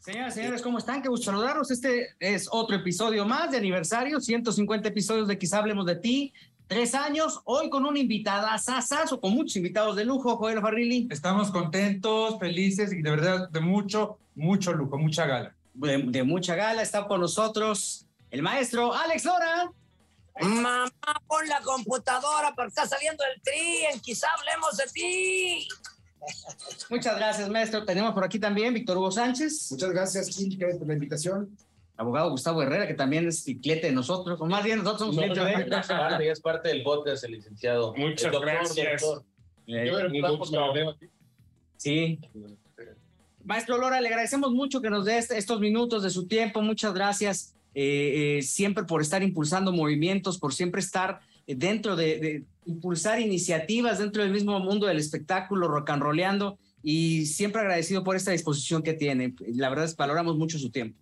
[0.00, 1.02] Señoras y señores, ¿cómo están?
[1.02, 1.70] Qué gusto saludarlos.
[1.70, 6.32] Este es otro episodio más de aniversario, 150 episodios de Quizá Hablemos de Ti.
[6.66, 11.06] Tres años, hoy con una invitada Sasas o con muchos invitados de lujo, Joel Farrilli.
[11.10, 15.54] Estamos contentos, felices y de verdad de mucho, mucho lujo, mucha gala.
[15.74, 19.70] De, de mucha gala está con nosotros el maestro Alex Lora.
[20.40, 20.90] Mamá,
[21.26, 25.68] pon la computadora porque está saliendo el tri en Quizá Hablemos de Ti.
[26.90, 27.84] Muchas gracias, maestro.
[27.84, 30.26] Tenemos por aquí también Víctor Hugo Sánchez, Muchas gracias,
[30.58, 31.56] gracias por la invitación.
[31.96, 35.22] abogado Gustavo Herrera, que también es cliente de nosotros, o más bien nosotros somos No,
[35.22, 35.72] clientes de él.
[35.72, 37.94] es parte, ya es parte del podcast, el licenciado.
[37.94, 39.02] Muchas El doctor, gracias.
[39.02, 39.24] doctor.
[39.66, 39.90] Eh.
[41.76, 42.18] Sí.
[43.44, 46.60] Maestro Lora, le agradecemos mucho que nos dé este- estos minutos de su tiempo.
[46.62, 52.18] Muchas gracias eh, eh, siempre por estar impulsando movimientos, por siempre estar eh, dentro de,
[52.18, 58.04] de impulsar iniciativas dentro del mismo mundo del espectáculo, rock and rolleando, y siempre agradecido
[58.04, 59.34] por esta disposición que tiene.
[59.54, 60.98] La verdad es que valoramos mucho su tiempo.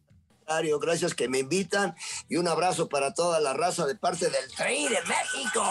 [0.49, 1.95] Mario, gracias que me invitan
[2.29, 5.63] y un abrazo para toda la raza de parte del Tri de México.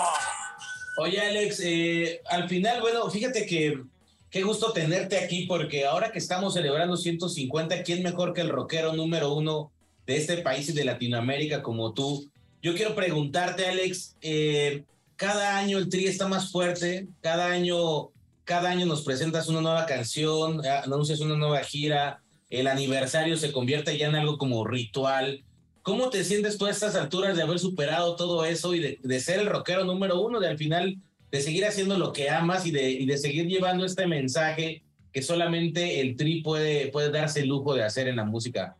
[0.99, 3.81] Oye, Alex, eh, al final, bueno, fíjate que
[4.29, 8.93] qué gusto tenerte aquí porque ahora que estamos celebrando 150, ¿quién mejor que el rockero
[8.93, 9.71] número uno
[10.05, 12.29] de este país y de Latinoamérica como tú?
[12.61, 14.83] Yo quiero preguntarte, Alex, eh,
[15.17, 18.11] cada año el Tri está más fuerte, cada año,
[18.45, 23.51] cada año nos presentas una nueva canción, eh, anuncias una nueva gira, el aniversario se
[23.51, 25.43] convierte ya en algo como ritual.
[25.81, 29.39] ¿Cómo te sientes tú a estas alturas de haber superado todo eso y de, ser
[29.39, 30.97] el rockero número uno, de al final
[31.31, 35.21] de seguir haciendo lo que amas y de, y de seguir llevando este mensaje que
[35.21, 38.77] solamente el Tri puede, puede darse el lujo de hacer en la música?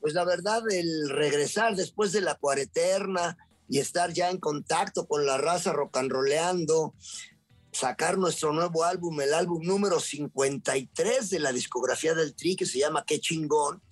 [0.00, 3.36] Pues la verdad, el regresar después de la cuareterna
[3.72, 6.94] y estar ya en contacto con la raza rock and rolleando,
[7.72, 12.80] sacar nuestro nuevo álbum, el álbum número 53 de la discografía del Tri, que se
[12.80, 13.82] llama Qué chingón,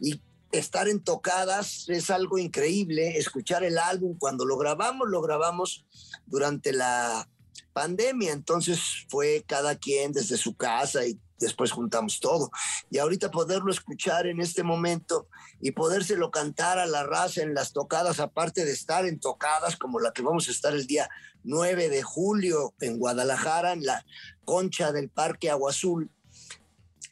[0.00, 5.84] y estar en tocadas es algo increíble, escuchar el álbum cuando lo grabamos, lo grabamos
[6.24, 7.28] durante la
[7.74, 8.80] pandemia, entonces
[9.10, 12.50] fue cada quien desde su casa y después juntamos todo.
[12.90, 15.28] Y ahorita poderlo escuchar en este momento
[15.60, 20.00] y podérselo cantar a la raza en las tocadas, aparte de estar en tocadas como
[20.00, 21.08] la que vamos a estar el día
[21.44, 24.04] 9 de julio en Guadalajara, en la
[24.44, 26.10] concha del Parque Agua Azul,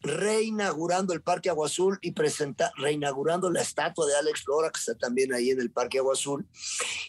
[0.02, 4.94] reinaugurando el Parque Agua Azul y presenta, reinaugurando la estatua de Alex Lora, que está
[4.96, 6.48] también ahí en el Parque Agua Azul.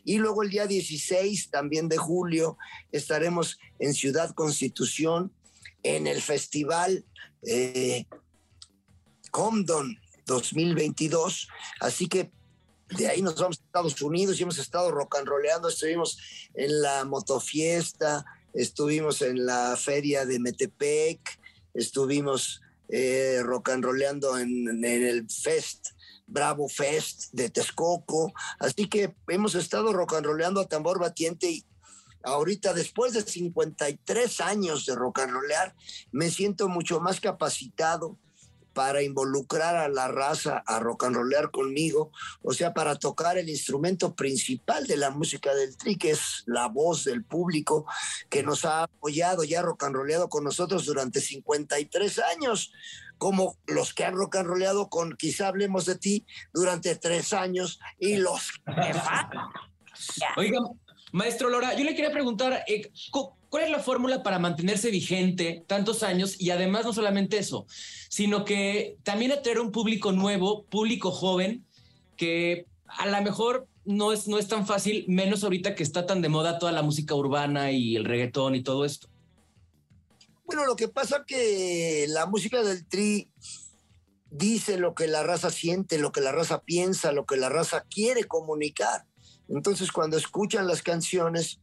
[0.03, 2.57] Y luego el día 16 también de julio
[2.91, 5.31] estaremos en Ciudad Constitución
[5.83, 7.05] en el festival
[7.43, 8.05] eh,
[9.31, 11.47] Comdon 2022.
[11.79, 12.31] Así que
[12.97, 15.69] de ahí nos vamos a Estados Unidos y hemos estado rock and rolleando.
[15.69, 16.17] Estuvimos
[16.53, 21.19] en la motofiesta, estuvimos en la feria de Metepec,
[21.73, 25.87] estuvimos eh, rock and rolleando en, en el Fest.
[26.27, 31.65] Bravo Fest de Texcoco, así que hemos estado rock and rolleando a tambor batiente y
[32.23, 35.75] ahorita después de 53 años de rock and rollear,
[36.11, 38.17] me siento mucho más capacitado
[38.73, 42.11] para involucrar a la raza a rock and rollear conmigo,
[42.41, 46.67] o sea, para tocar el instrumento principal de la música del tri, que es la
[46.67, 47.85] voz del público
[48.29, 52.71] que nos ha apoyado y ha rock and rolleado con nosotros durante 53 años,
[53.17, 57.79] como los que han rock and rolleado con Quizá Hablemos de Ti durante tres años
[57.99, 59.49] y los que faltan.
[61.11, 65.63] Maestro Lora, yo le quería preguntar, eh, cu- ¿cuál es la fórmula para mantenerse vigente
[65.67, 66.39] tantos años?
[66.39, 67.65] Y además no solamente eso,
[68.09, 71.65] sino que también atraer un público nuevo, público joven,
[72.15, 76.21] que a lo mejor no es, no es tan fácil, menos ahorita que está tan
[76.21, 79.07] de moda toda la música urbana y el reggaetón y todo esto.
[80.45, 83.29] Bueno, lo que pasa que la música del tri
[84.29, 87.85] dice lo que la raza siente, lo que la raza piensa, lo que la raza
[87.89, 89.05] quiere comunicar.
[89.49, 91.59] Entonces, cuando escuchan las canciones,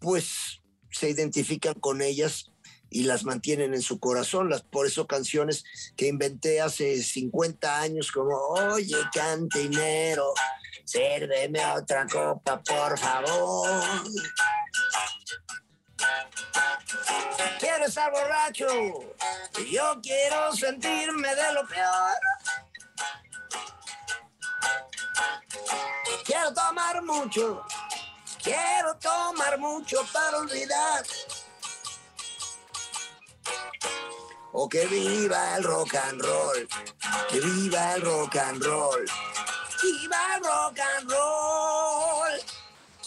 [0.00, 0.60] pues
[0.90, 2.50] se identifican con ellas
[2.90, 4.48] y las mantienen en su corazón.
[4.48, 5.64] Las, por eso canciones
[5.96, 10.32] que inventé hace 50 años como, oye, cantinero,
[10.84, 13.68] sírveme otra copa, por favor.
[17.58, 18.66] Quiero estar borracho.
[19.70, 22.18] Yo quiero sentirme de lo peor.
[26.24, 27.62] Quiero tomar mucho,
[28.42, 31.04] quiero tomar mucho para olvidar.
[34.52, 36.68] O que viva el rock and roll,
[37.28, 39.04] que viva el rock and roll,
[39.82, 42.07] viva el rock and roll.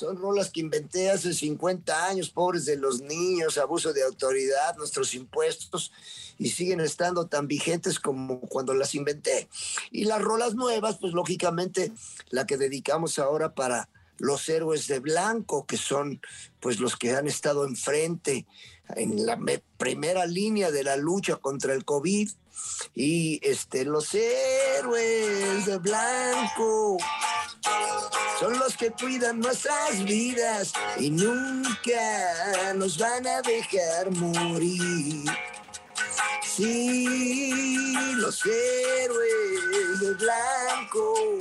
[0.01, 5.13] Son rolas que inventé hace 50 años, pobres de los niños, abuso de autoridad, nuestros
[5.13, 5.92] impuestos,
[6.39, 9.48] y siguen estando tan vigentes como cuando las inventé.
[9.92, 11.92] Y las rolas nuevas, pues lógicamente
[12.31, 16.19] la que dedicamos ahora para los héroes de blanco, que son
[16.59, 18.48] pues los que han estado enfrente
[18.95, 19.38] en la
[19.77, 22.27] primera línea de la lucha contra el COVID.
[22.95, 26.98] Y este, los héroes de blanco
[28.40, 35.25] son los que cuidan nuestras vidas y nunca nos van a dejar morir.
[36.44, 41.40] Sí, los héroes de blanco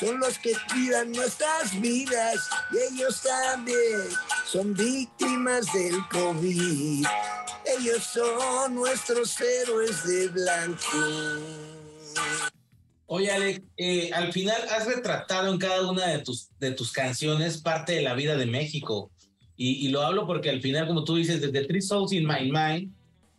[0.00, 4.08] son los que cuidan nuestras vidas y ellos también
[4.46, 7.06] son víctimas del COVID.
[7.66, 10.98] Ellos son nuestros héroes de blanco.
[13.10, 17.56] Oye, Alex, eh, al final has retratado en cada una de tus, de tus canciones
[17.56, 19.10] parte de la vida de México.
[19.56, 22.92] Y, lo hablo porque al final, como tú dices, desde Three Souls in My Mind,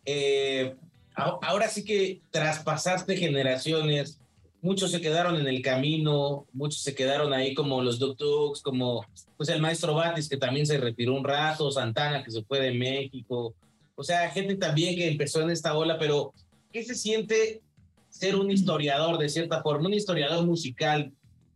[0.04, 0.74] eh,
[1.14, 4.20] ahora sí que traspasaste generaciones,
[4.60, 9.06] muchos se quedaron en el camino, muchos se quedaron ahí como los Duk como
[9.36, 12.72] pues el maestro Batis, que también se retiró un rato, Santana, que se fue de
[12.72, 13.54] México.
[13.94, 16.34] O sea, gente también que empezó en esta ola, pero
[16.72, 17.62] ¿qué se siente
[18.10, 21.12] ser un historiador de cierta forma, un historiador musical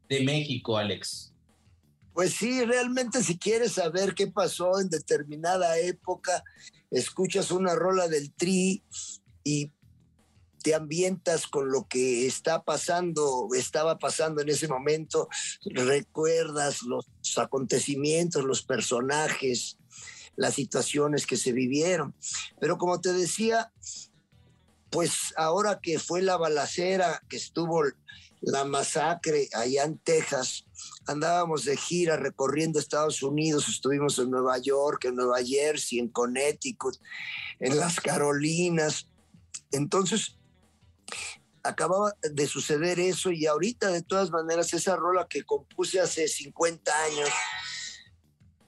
[0.09, 1.33] de México, Alex.
[2.15, 6.45] Pues sí, realmente si quieres saber qué pasó en determinada época,
[6.91, 8.85] escuchas una rola del tri
[9.43, 9.73] y
[10.63, 15.29] te ambientas con lo que está pasando, estaba pasando en ese momento,
[15.67, 17.07] recuerdas los
[17.37, 19.77] acontecimientos, los personajes,
[20.37, 22.15] las situaciones que se vivieron.
[22.61, 23.73] Pero como te decía,
[24.95, 27.83] pues ahora que fue la balacera, que estuvo
[28.43, 30.67] la masacre allá en Texas,
[31.09, 36.95] andábamos de gira recorriendo Estados Unidos, estuvimos en Nueva York, en Nueva Jersey, en Connecticut,
[37.59, 39.09] en las Carolinas.
[39.73, 40.39] Entonces,
[41.65, 47.03] acababa de suceder eso y ahorita de todas maneras esa rola que compuse hace 50
[47.03, 47.31] años,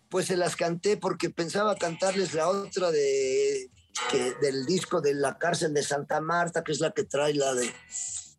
[0.08, 3.70] pues se las canté porque pensaba cantarles la otra de
[4.10, 7.54] que del disco de la cárcel de Santa Marta, que es la que trae la
[7.54, 7.72] de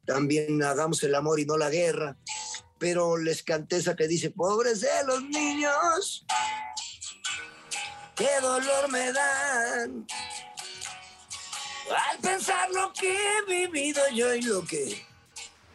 [0.08, 2.18] también hagamos el amor y no la guerra.
[2.80, 6.26] Pero les canté que dice, pobres de los niños,
[8.16, 10.08] qué dolor me dan.
[11.90, 15.06] Al pensar lo que he vivido yo y lo que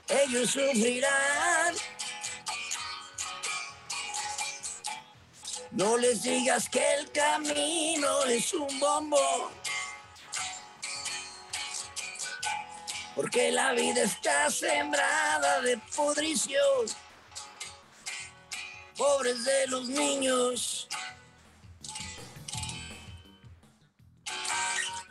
[0.08, 1.74] ellos sufrirán.
[5.72, 9.50] No les digas que el camino es un bombo
[13.14, 16.86] porque la vida está sembrada de pudrición.
[18.96, 20.88] Pobres de los niños.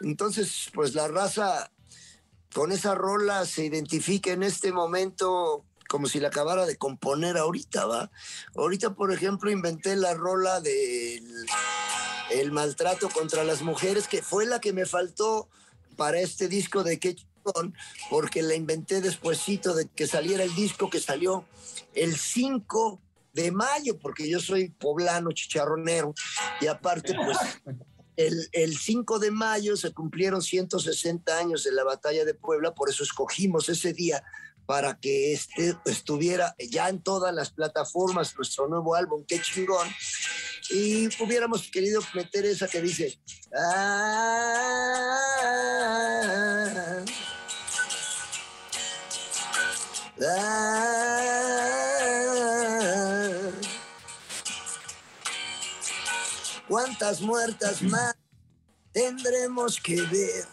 [0.02, 1.72] Entonces, pues la raza
[2.54, 7.86] con esa rola se identifica en este momento como si la acabara de componer ahorita,
[7.86, 8.10] ¿va?
[8.56, 11.46] Ahorita, por ejemplo, inventé la rola del
[12.32, 15.50] el maltrato contra las mujeres, que fue la que me faltó
[15.98, 17.18] para este disco de que
[18.10, 21.46] porque la inventé despuesito de que saliera el disco que salió
[21.94, 23.02] el 5
[23.34, 26.14] de mayo, porque yo soy poblano, chicharronero,
[26.60, 27.38] y aparte, pues,
[28.18, 32.90] el, el 5 de mayo se cumplieron 160 años de la batalla de Puebla, por
[32.90, 34.24] eso escogimos ese día
[34.66, 39.88] para que este estuviera ya en todas las plataformas nuestro nuevo álbum, qué chingón,
[40.70, 43.20] y hubiéramos querido meter esa que dice,
[43.54, 45.11] ah,
[56.92, 58.16] ¿Cuántas muertas más
[58.92, 60.46] tendremos que ver?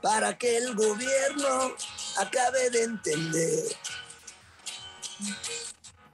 [0.00, 1.74] para que el gobierno
[2.16, 3.64] acabe de entender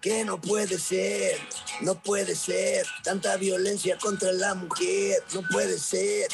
[0.00, 1.38] que no puede ser,
[1.80, 6.28] no puede ser tanta violencia contra la mujer, no puede ser,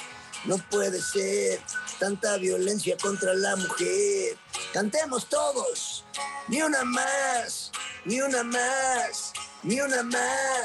[0.47, 1.61] no puede ser
[1.99, 4.37] tanta violencia contra la mujer.
[4.73, 6.05] Cantemos todos,
[6.49, 7.71] ni una más,
[8.05, 9.33] ni una más,
[9.63, 10.60] ni una más,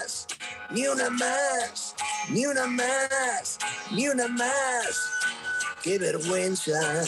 [0.72, 1.95] ni una más,
[2.29, 3.57] ni una más,
[3.91, 5.10] ni una más.
[5.81, 7.05] Qué vergüenza,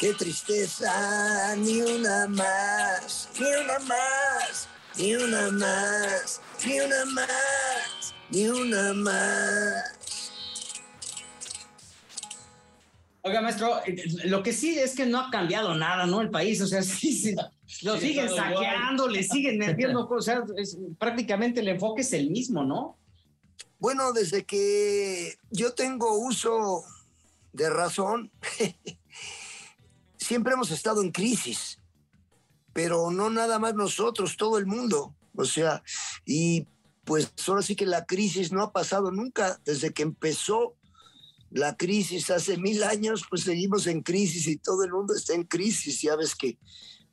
[0.00, 8.48] qué tristeza, ni una más, ni una más, ni una más, ni una más, ni
[8.48, 9.98] una más.
[13.22, 16.22] Oiga, maestro, eh, lo que sí es que no ha cambiado nada, ¿no?
[16.22, 17.36] El país, o sea, sí, sí,
[17.82, 22.64] lo Sí, siguen saqueando, le siguen metiendo cosas, es- prácticamente el enfoque es el mismo,
[22.64, 22.98] ¿no?
[23.78, 26.82] Bueno, desde que yo tengo uso
[27.52, 28.32] de razón,
[30.16, 31.78] siempre hemos estado en crisis,
[32.72, 35.14] pero no nada más nosotros, todo el mundo.
[35.34, 35.82] O sea,
[36.24, 36.66] y
[37.04, 39.60] pues ahora sí que la crisis no ha pasado nunca.
[39.64, 40.74] Desde que empezó
[41.50, 45.44] la crisis hace mil años, pues seguimos en crisis y todo el mundo está en
[45.44, 46.02] crisis.
[46.02, 46.58] Ya ves que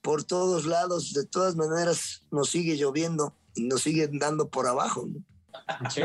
[0.06, 5.08] por todos lados, de todas maneras, nos sigue lloviendo y nos siguen dando por abajo.
[5.08, 5.20] ¿no?
[5.90, 6.02] Sí,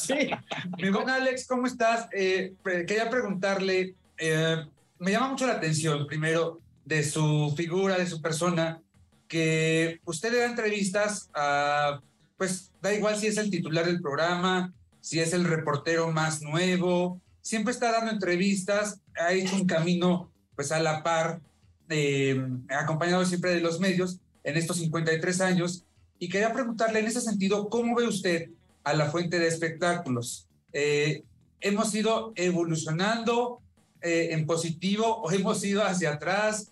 [0.00, 0.30] sí.
[0.76, 2.08] Mi buen Alex, ¿cómo estás?
[2.12, 4.56] Eh, quería preguntarle, eh,
[4.98, 8.82] me llama mucho la atención, primero, de su figura, de su persona,
[9.28, 12.00] que usted le da entrevistas a,
[12.36, 17.20] pues da igual si es el titular del programa, si es el reportero más nuevo,
[17.40, 21.40] siempre está dando entrevistas, ha hecho un camino pues a la par,
[21.88, 25.84] eh, acompañado siempre de los medios en estos 53 años,
[26.18, 28.50] y quería preguntarle en ese sentido, ¿cómo ve usted
[28.84, 30.46] a la fuente de espectáculos.
[30.72, 31.24] Eh,
[31.60, 33.60] hemos ido evolucionando
[34.02, 36.70] eh, en positivo o hemos ido hacia atrás.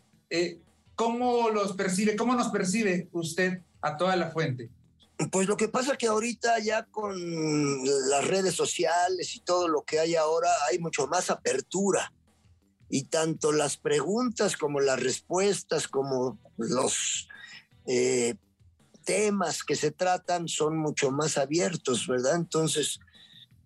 [0.94, 2.16] ¿Cómo los percibe?
[2.16, 4.70] ¿Cómo nos percibe usted a toda la fuente?
[5.30, 7.14] Pues lo que pasa que ahorita ya con
[8.10, 12.12] las redes sociales y todo lo que hay ahora hay mucho más apertura
[12.94, 17.26] y tanto las preguntas como las respuestas como los
[17.86, 18.34] eh,
[19.02, 22.34] temas que se tratan son mucho más abiertos, ¿verdad?
[22.34, 23.00] Entonces,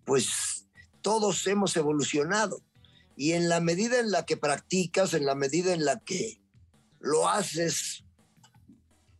[0.05, 0.69] pues
[1.03, 2.63] todos hemos evolucionado
[3.17, 6.41] y en la medida en la que practicas, en la medida en la que
[7.01, 8.05] lo haces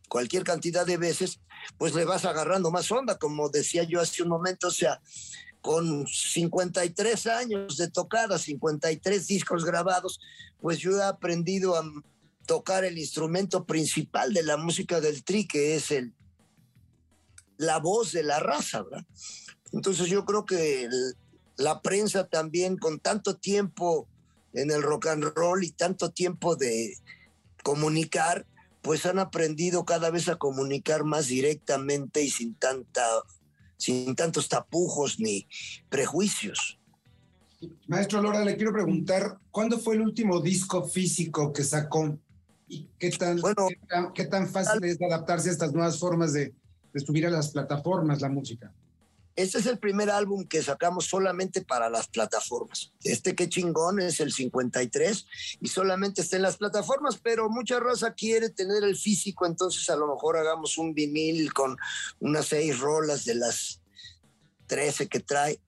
[0.07, 1.41] cualquier cantidad de veces,
[1.77, 5.01] pues le vas agarrando más onda, como decía yo hace un momento, o sea,
[5.61, 10.19] con 53 años de tocada, 53 discos grabados,
[10.61, 11.83] pues yo he aprendido a
[12.45, 16.13] tocar el instrumento principal de la música del tri, que es el,
[17.57, 19.05] la voz de la raza, ¿verdad?
[19.73, 20.87] Entonces yo creo que
[21.57, 24.07] la prensa también con tanto tiempo
[24.53, 26.95] en el rock and roll y tanto tiempo de
[27.63, 28.45] comunicar,
[28.81, 33.03] pues han aprendido cada vez a comunicar más directamente y sin tanta
[33.77, 35.47] sin tantos tapujos ni
[35.89, 36.79] prejuicios.
[37.87, 42.17] Maestro Lora, le quiero preguntar, ¿cuándo fue el último disco físico que sacó?
[42.67, 46.33] ¿Y qué tan, Bueno, qué tan, qué tan fácil es adaptarse a estas nuevas formas
[46.33, 46.53] de,
[46.93, 48.73] de subir a las plataformas la música?
[49.37, 52.91] Este es el primer álbum que sacamos solamente para las plataformas.
[53.03, 55.27] Este que chingón es el 53
[55.61, 59.95] y solamente está en las plataformas, pero mucha raza quiere tener el físico, entonces a
[59.95, 61.77] lo mejor hagamos un vinil con
[62.19, 63.79] unas seis rolas de las
[64.65, 65.61] 13 que trae.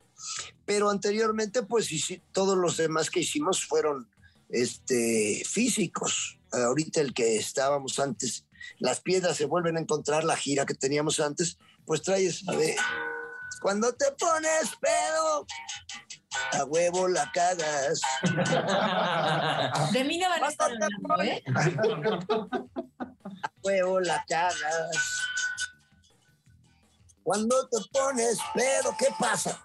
[0.66, 1.90] Pero anteriormente, pues
[2.32, 4.10] todos los demás que hicimos fueron
[4.50, 6.40] este, físicos.
[6.52, 8.48] Ahorita el que estábamos antes,
[8.80, 12.76] las piedras se vuelven a encontrar, la gira que teníamos antes, pues traes, a ver,
[13.62, 15.46] cuando te pones pedo,
[16.54, 18.02] a huevo la cagas.
[19.92, 21.44] De mí no van a estar hablando, ¿eh?
[23.42, 25.22] A huevo la cagas.
[27.24, 29.62] Cuando te pones pedo, ¿qué pasa?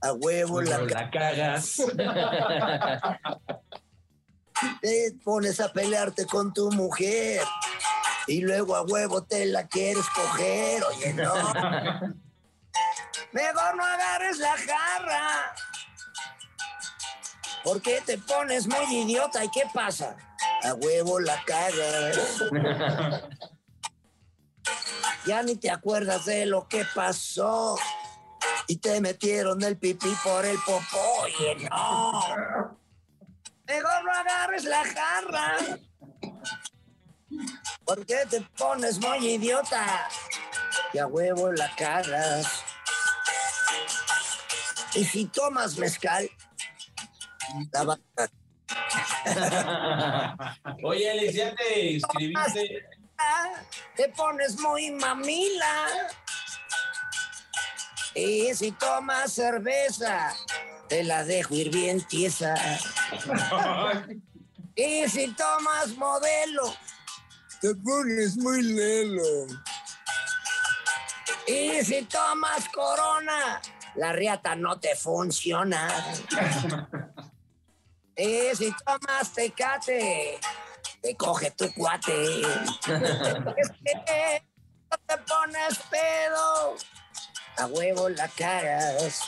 [0.00, 1.78] A huevo la cagas.
[1.94, 3.36] la cagas.
[4.80, 7.42] Te pones a pelearte con tu mujer
[8.26, 10.82] y luego a huevo te la quieres coger.
[10.84, 11.32] Oye, no.
[13.36, 15.54] Mejor no agarres la jarra.
[17.62, 20.16] Porque te pones muy idiota y ¿qué pasa?
[20.64, 22.44] A huevo la cagas.
[25.26, 27.76] Ya ni te acuerdas de lo que pasó.
[28.68, 31.22] Y te metieron el pipí por el popó.
[31.22, 32.78] Oye, no.
[33.66, 35.56] Mejor no agarres la jarra.
[37.84, 40.08] ¿Por qué te pones muy idiota?
[40.92, 42.65] Y a huevo la cagas.
[44.96, 46.28] Y si tomas mezcal,
[47.72, 47.98] la va-
[50.82, 52.86] Oye, Alex, ya te inscribiste.
[53.96, 55.86] te pones muy mamila.
[58.14, 60.34] Y si tomas cerveza,
[60.88, 62.54] te la dejo ir bien tiesa.
[64.78, 66.76] Y si tomas modelo,
[67.62, 69.46] te pones muy lelo.
[71.46, 73.58] Y si tomas corona,
[73.96, 75.88] la riata no te funciona.
[78.18, 80.40] Si tomas tecate,
[81.02, 82.40] te coge tu cuate.
[82.88, 83.54] No
[85.06, 86.76] te pones pedo,
[87.58, 89.20] a huevo la cagas.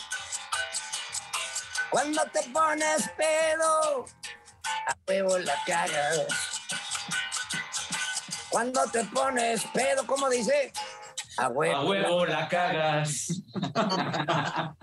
[1.91, 4.07] Cuando te pones pedo,
[4.87, 6.27] a huevo la cagas.
[8.49, 10.73] Cuando te pones pedo, ¿cómo dice?
[11.39, 11.77] A huevo.
[11.77, 13.43] A huevo la cagas.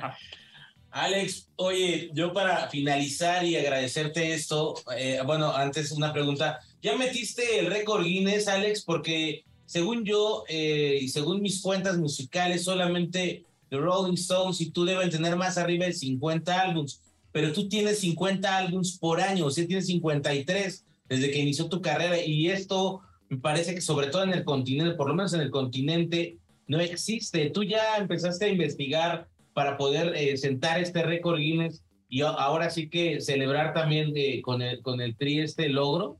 [0.92, 6.62] Alex, oye, yo para finalizar y agradecerte esto, eh, bueno, antes una pregunta.
[6.82, 8.84] ¿Ya metiste el récord Guinness, Alex?
[8.84, 14.86] Porque según yo eh, y según mis cuentas musicales, solamente The Rolling Stones y tú
[14.86, 17.02] deben tener más arriba de 50 álbums,
[17.34, 21.82] pero tú tienes 50 álbums por año, o sea, tienes 53 desde que inició tu
[21.82, 25.42] carrera y esto me parece que sobre todo en el continente, por lo menos en
[25.42, 27.50] el continente, no existe.
[27.50, 32.90] Tú ya empezaste a investigar para poder eh, sentar este récord Guinness y ahora sí
[32.90, 36.20] que celebrar también eh, con, el, con el tri este logro?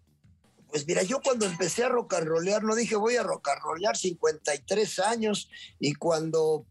[0.70, 5.50] Pues mira, yo cuando empecé a rollear, no dije voy a rollear 53 años
[5.80, 6.66] y cuando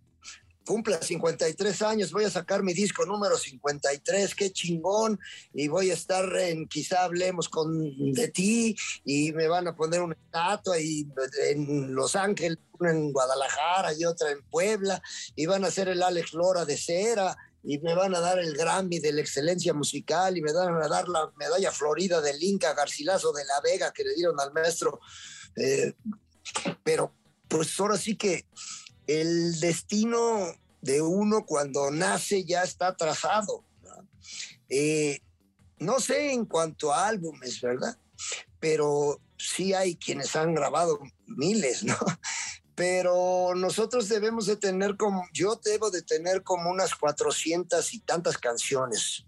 [0.64, 5.18] cumpla 53 años, voy a sacar mi disco número 53, qué chingón,
[5.52, 10.00] y voy a estar en, quizá hablemos con de ti, y me van a poner
[10.00, 11.06] una estatua y
[11.48, 15.02] en Los Ángeles, una en Guadalajara y otra en Puebla,
[15.36, 18.54] y van a hacer el Alex Lora de cera, y me van a dar el
[18.54, 22.74] Grammy de la excelencia musical, y me van a dar la medalla Florida del Inca
[22.74, 25.00] Garcilaso de la Vega que le dieron al maestro.
[25.56, 25.94] Eh,
[26.82, 27.14] pero
[27.48, 28.46] pues ahora sí que
[29.06, 33.64] el destino de uno cuando nace ya está trazado.
[34.68, 35.20] Eh,
[35.78, 36.00] ¿no?
[36.00, 37.96] sé en cuanto a álbumes, ¿verdad?
[38.60, 41.96] Pero sí hay quienes han grabado miles, ¿no?
[42.74, 48.36] Pero nosotros debemos de tener como, yo debo de tener como unas 400 y tantas
[48.36, 49.24] canciones,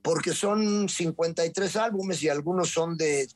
[0.00, 3.28] porque son 53 álbumes y algunos son de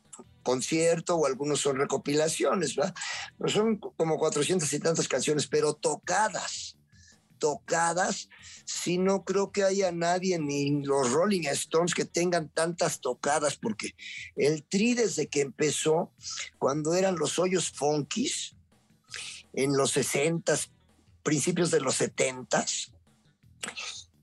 [0.45, 2.95] concierto o algunos son recopilaciones, ¿verdad?
[3.37, 6.77] Pero son como 400 y tantas canciones, pero tocadas,
[7.39, 8.29] tocadas,
[8.65, 13.97] si no creo que haya nadie, ni los Rolling Stones, que tengan tantas tocadas, porque
[14.37, 16.13] el tri desde que empezó,
[16.59, 18.55] cuando eran los hoyos funkies,
[19.53, 20.57] en los 60
[21.23, 22.65] principios de los 70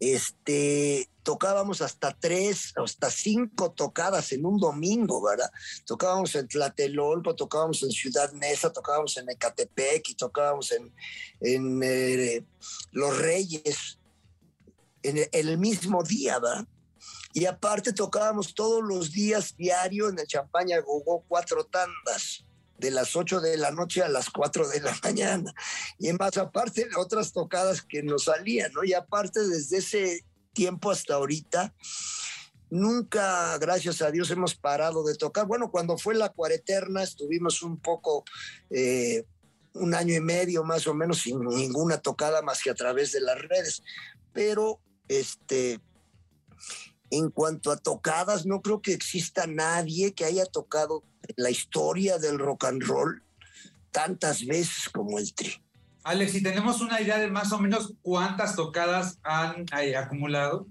[0.01, 5.51] este, tocábamos hasta tres, hasta cinco tocadas en un domingo, ¿verdad?
[5.85, 10.93] Tocábamos en Tlatelolco, tocábamos en Ciudad Mesa, tocábamos en Ecatepec y tocábamos en,
[11.41, 12.45] en eh,
[12.91, 13.99] Los Reyes
[15.03, 16.65] en el, mismo día, ¿verdad?
[17.33, 22.45] Y aparte tocábamos todos los días diario en el Champaña Gogó cuatro tandas
[22.77, 25.53] de las 8 de la noche a las 4 de la mañana.
[25.97, 28.83] Y en más aparte otras tocadas que nos salían, ¿no?
[28.83, 31.73] Y aparte desde ese tiempo hasta ahorita,
[32.69, 35.45] nunca, gracias a Dios, hemos parado de tocar.
[35.45, 38.23] Bueno, cuando fue la cuareterna estuvimos un poco,
[38.69, 39.25] eh,
[39.73, 43.21] un año y medio más o menos sin ninguna tocada más que a través de
[43.21, 43.83] las redes.
[44.33, 45.79] Pero, este,
[47.09, 51.03] en cuanto a tocadas, no creo que exista nadie que haya tocado
[51.35, 53.23] la historia del rock and roll
[53.91, 55.61] tantas veces como el Tri.
[56.03, 60.65] Alex, si tenemos una idea de más o menos cuántas tocadas han eh, acumulado.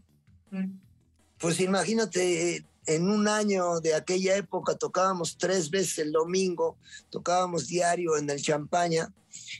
[1.39, 6.77] Pues imagínate, en un año de aquella época tocábamos tres veces el domingo,
[7.11, 9.13] tocábamos diario en el Champaña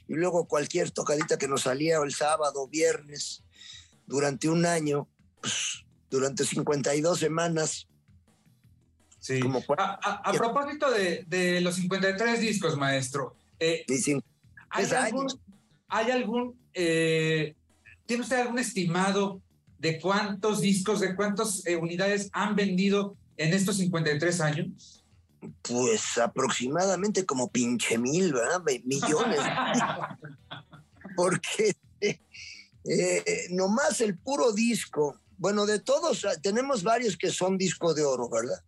[0.07, 3.43] y luego cualquier tocadita que nos salía el sábado, viernes,
[4.05, 5.07] durante un año,
[5.39, 7.87] pues, durante 52 semanas,
[9.19, 9.39] Sí.
[9.77, 13.85] a, propósito de, los 53 discos, maestro, eh,
[14.71, 15.27] ¿hay, algún,
[15.91, 17.55] ¿hay algún, eh,
[18.05, 19.41] ¿tiene usted algún estimado
[19.77, 25.03] de cuántos discos, de cuántas eh, unidades han vendido en estos 53 años?
[25.61, 28.63] Pues aproximadamente como pinche mil, ¿verdad?
[28.83, 29.39] Millones.
[31.15, 31.75] Porque
[33.49, 38.63] nomás el puro disco, bueno, de todos, tenemos varios que son disco de oro, ¿verdad?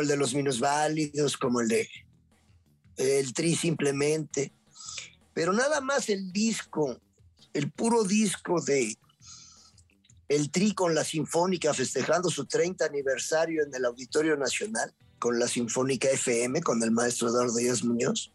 [0.00, 1.88] el de los minusválidos, como el de
[2.96, 4.52] el Tri simplemente.
[5.38, 7.00] Pero nada más el disco,
[7.52, 8.98] el puro disco de
[10.28, 15.46] el Tri con la Sinfónica festejando su 30 aniversario en el Auditorio Nacional, con la
[15.46, 18.32] Sinfónica FM, con el maestro Eduardo Díaz Muñoz.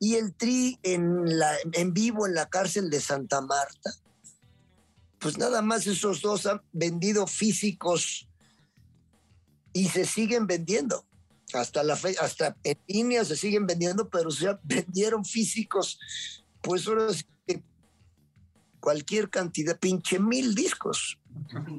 [0.00, 1.26] Y el Tri en,
[1.74, 3.94] en vivo en la cárcel de Santa Marta.
[5.20, 8.28] Pues nada más esos dos han vendido físicos
[9.72, 11.06] y se siguen vendiendo.
[11.54, 15.98] Hasta la fe, hasta en línea se siguen vendiendo, pero se vendieron físicos,
[16.62, 17.08] pues ahora
[18.80, 21.18] cualquier cantidad, pinche mil discos.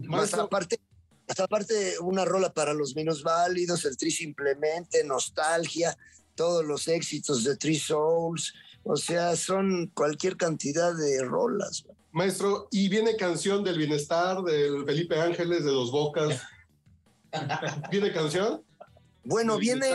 [0.07, 0.79] Más aparte,
[1.27, 5.97] más aparte una rola para los minusválidos, el Tri Simplemente, Nostalgia,
[6.36, 8.53] todos los éxitos de Three Souls,
[8.84, 11.86] o sea, son cualquier cantidad de rolas.
[12.12, 16.41] Maestro, y viene canción del bienestar del Felipe Ángeles de Dos Bocas.
[17.91, 18.63] ¿Viene canción?
[19.23, 19.93] Bueno, viene,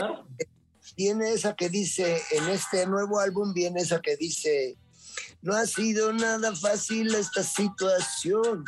[0.95, 4.77] viene esa que dice, en este nuevo álbum viene esa que dice,
[5.41, 8.65] no ha sido nada fácil esta situación.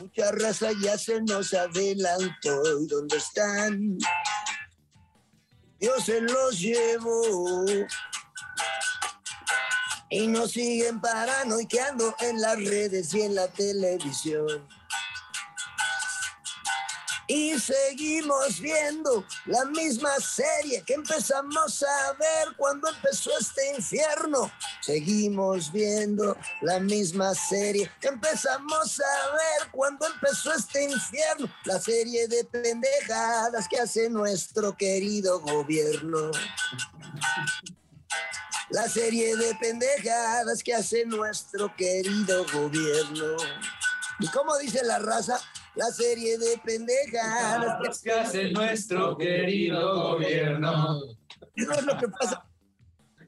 [0.00, 2.80] Mucha raza ya se nos adelantó.
[2.80, 3.98] ¿Y dónde están?
[5.80, 7.64] Yo se los llevo.
[10.10, 14.66] Y nos siguen paranoiqueando en las redes y en la televisión.
[17.30, 24.50] Y seguimos viendo la misma serie que empezamos a ver cuando empezó este infierno.
[24.80, 31.48] Seguimos viendo la misma serie que empezamos a ver cuando empezó este infierno.
[31.66, 36.32] La serie de pendejadas que hace nuestro querido gobierno.
[38.70, 43.36] La serie de pendejadas que hace nuestro querido gobierno.
[44.18, 45.40] ¿Y cómo dice la raza?
[45.80, 51.00] La serie de pendejadas que hace nuestro querido gobierno.
[51.56, 52.44] Eso es lo que pasa.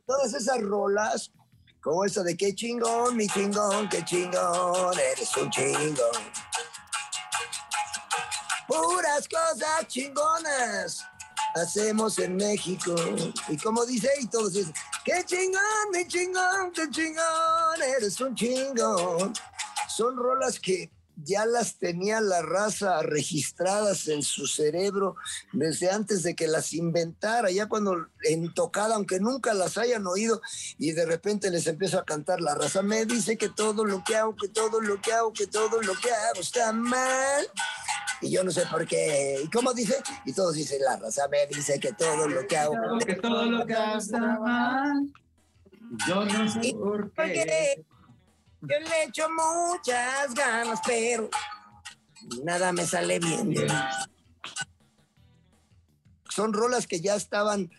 [0.06, 1.32] Todas esas rolas,
[1.80, 6.22] como esa de qué chingón, mi chingón, qué chingón, eres un chingón.
[8.68, 11.06] Puras cosas chingonas
[11.54, 12.94] hacemos en México.
[13.48, 14.74] Y como dice, y todos dicen,
[15.06, 19.32] qué chingón, mi chingón, qué chingón, eres un chingón.
[19.88, 20.90] Son rolas que
[21.24, 25.16] ya las tenía la raza registradas en su cerebro
[25.52, 30.40] desde antes de que las inventara, ya cuando en tocada, aunque nunca las hayan oído,
[30.78, 34.16] y de repente les empiezo a cantar la raza, me dice que todo lo que
[34.16, 37.46] hago, que todo lo que hago, que todo lo que hago está mal.
[38.20, 39.40] Y yo no sé por qué.
[39.44, 39.96] ¿Y cómo dice?
[40.24, 42.74] Y todos dicen, la raza me dice que todo lo que hago.
[43.04, 45.12] Que todo lo que hago está mal.
[46.06, 47.84] Yo no sé por qué.
[48.62, 51.28] Yo le echo muchas ganas, pero
[52.44, 53.52] nada me sale bien.
[56.28, 57.72] Son rolas que ya estaban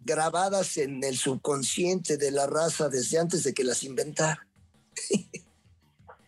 [0.00, 4.46] grabadas en el subconsciente de la raza desde antes de que las inventara.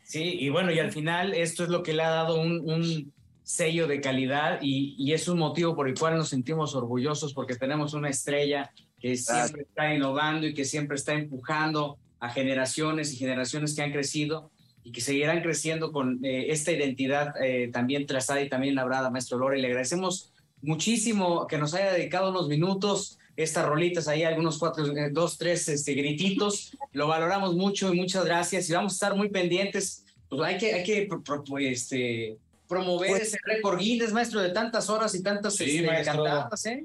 [0.05, 3.13] Sí, y bueno, y al final esto es lo que le ha dado un, un
[3.43, 7.57] sello de calidad y, y, es un motivo por el cual nos sentimos orgullosos porque
[7.57, 13.17] tenemos una estrella que siempre está innovando y que siempre está empujando a generaciones y
[13.17, 14.51] generaciones que han crecido
[14.83, 19.39] y que seguirán creciendo con eh, esta identidad eh, también trazada y también labrada, maestro
[19.39, 19.59] Lore.
[19.59, 25.11] Le agradecemos muchísimo que nos haya dedicado unos minutos, estas rolitas ahí, algunos cuatro, eh,
[25.13, 26.77] dos, tres este, grititos.
[26.93, 30.05] Lo valoramos mucho y muchas gracias y vamos a estar muy pendientes.
[30.29, 34.51] Pues hay que, hay que pro, pro, este, promover pues, ese récord Guinness, maestro, de
[34.51, 36.67] tantas horas y tantas sí, este, cantadas.
[36.67, 36.85] ¿eh?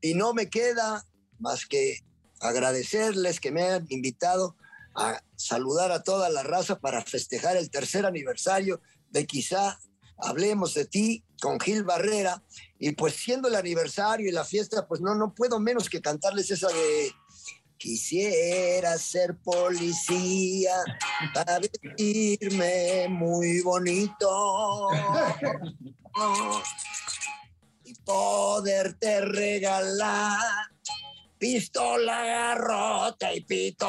[0.00, 1.04] Y no me queda
[1.38, 1.98] más que
[2.48, 4.56] agradecerles que me hayan invitado
[4.94, 8.80] a saludar a toda la raza para festejar el tercer aniversario
[9.10, 9.78] de quizá
[10.18, 12.42] Hablemos de ti con Gil Barrera.
[12.78, 16.50] Y pues siendo el aniversario y la fiesta, pues no, no puedo menos que cantarles
[16.50, 17.12] esa de
[17.76, 20.72] Quisiera ser policía
[21.34, 24.88] para vestirme muy bonito
[27.84, 30.70] y poderte regalar
[31.44, 33.86] pistola, garrota y pito.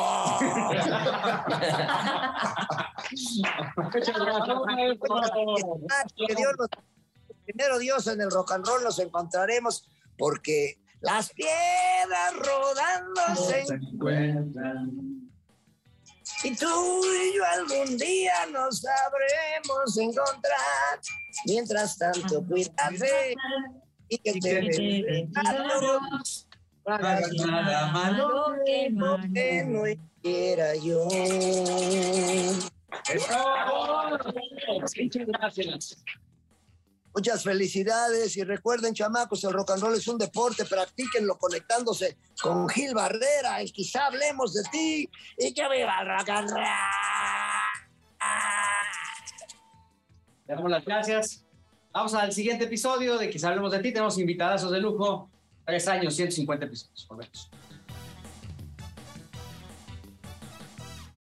[6.27, 6.67] que Dios nos,
[7.45, 15.31] primero Dios en el rock and roll nos encontraremos porque las piedras rodando se encuentran.
[16.43, 20.99] Y tú y yo algún día nos sabremos encontrar.
[21.45, 23.33] Mientras tanto, cuídate
[24.09, 25.29] y que te
[26.85, 29.17] hagas nada malo que no
[30.21, 31.07] quiera yo.
[34.97, 35.97] Muchas gracias.
[37.13, 42.67] Muchas felicidades y recuerden, chamacos, el rock and roll es un deporte, practíquenlo conectándose con
[42.67, 46.63] Gil Barrera y quizá hablemos de ti y que viva el rock and roll.
[50.47, 51.45] Le damos las gracias.
[51.93, 53.93] Vamos al siguiente episodio de Quizá hablemos de ti.
[53.93, 55.29] Tenemos invitadazos de lujo.
[55.65, 57.07] Tres años, 150 episodios.
[57.07, 57.49] Volvemos.